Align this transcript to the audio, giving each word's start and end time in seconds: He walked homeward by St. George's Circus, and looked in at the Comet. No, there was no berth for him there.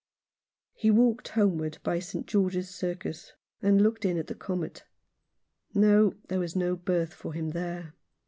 He 0.73 0.89
walked 0.89 1.27
homeward 1.27 1.77
by 1.83 1.99
St. 1.99 2.25
George's 2.25 2.71
Circus, 2.73 3.33
and 3.61 3.79
looked 3.83 4.03
in 4.03 4.17
at 4.17 4.25
the 4.25 4.33
Comet. 4.33 4.83
No, 5.75 6.15
there 6.27 6.39
was 6.39 6.55
no 6.55 6.75
berth 6.75 7.13
for 7.13 7.33
him 7.33 7.49
there. 7.49 7.93